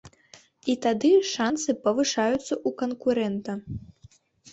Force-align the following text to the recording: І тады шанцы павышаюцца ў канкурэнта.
І 0.71 0.73
тады 0.85 1.09
шанцы 1.33 1.75
павышаюцца 1.85 2.39
ў 2.39 2.69
канкурэнта. 2.81 3.51